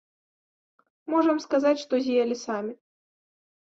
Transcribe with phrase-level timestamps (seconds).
[1.15, 2.73] Можам сказаць, што з'елі самі.